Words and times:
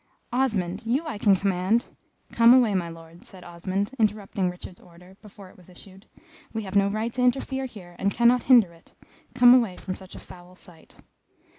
"Osmond. 0.33 0.83
You 0.83 1.05
I 1.05 1.19
can 1.19 1.35
command" 1.35 1.95
"Come 2.31 2.55
away, 2.55 2.73
my 2.73 2.89
Lord," 2.89 3.23
said 3.23 3.43
Osmond, 3.43 3.91
interrupting 3.99 4.49
Richard's 4.49 4.81
order, 4.81 5.15
before 5.21 5.51
it 5.51 5.57
was 5.57 5.69
issued. 5.69 6.07
"We 6.53 6.63
have 6.63 6.75
no 6.75 6.87
right 6.87 7.13
to 7.13 7.21
interfere 7.21 7.65
here, 7.67 7.95
and 7.99 8.09
cannot 8.11 8.41
hinder 8.49 8.73
it. 8.73 8.95
Come 9.35 9.53
away 9.53 9.77
from 9.77 9.93
such 9.93 10.15
a 10.15 10.19
foul 10.19 10.55
sight." 10.55 10.95